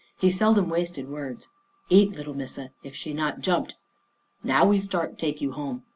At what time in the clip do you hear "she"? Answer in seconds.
2.95-3.13